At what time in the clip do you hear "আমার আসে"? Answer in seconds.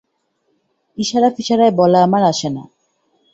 2.03-2.49